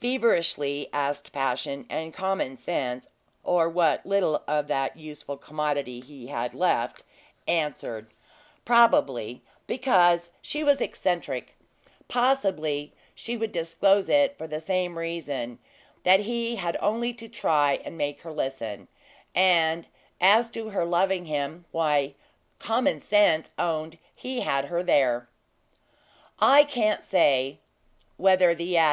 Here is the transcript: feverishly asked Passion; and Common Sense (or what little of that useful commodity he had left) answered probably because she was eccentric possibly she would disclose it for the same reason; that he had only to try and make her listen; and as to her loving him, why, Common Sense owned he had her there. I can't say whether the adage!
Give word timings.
feverishly 0.00 0.88
asked 0.92 1.32
Passion; 1.32 1.86
and 1.90 2.14
Common 2.14 2.56
Sense 2.56 3.08
(or 3.42 3.68
what 3.68 4.06
little 4.06 4.40
of 4.46 4.68
that 4.68 4.96
useful 4.96 5.36
commodity 5.36 5.98
he 5.98 6.28
had 6.28 6.54
left) 6.54 7.02
answered 7.48 8.06
probably 8.64 9.42
because 9.66 10.30
she 10.40 10.62
was 10.62 10.80
eccentric 10.80 11.56
possibly 12.06 12.92
she 13.12 13.36
would 13.36 13.50
disclose 13.50 14.08
it 14.08 14.38
for 14.38 14.46
the 14.46 14.60
same 14.60 14.96
reason; 14.96 15.58
that 16.04 16.20
he 16.20 16.54
had 16.54 16.76
only 16.80 17.12
to 17.14 17.26
try 17.28 17.80
and 17.84 17.98
make 17.98 18.20
her 18.20 18.30
listen; 18.30 18.86
and 19.34 19.88
as 20.20 20.48
to 20.48 20.68
her 20.68 20.84
loving 20.84 21.24
him, 21.24 21.64
why, 21.72 22.14
Common 22.60 23.00
Sense 23.00 23.50
owned 23.58 23.98
he 24.14 24.42
had 24.42 24.66
her 24.66 24.84
there. 24.84 25.28
I 26.38 26.62
can't 26.62 27.02
say 27.02 27.58
whether 28.16 28.54
the 28.54 28.76
adage! 28.76 28.90